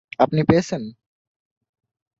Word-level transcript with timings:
আপনি 0.19 0.41
পেয়েছেন? 0.43 0.81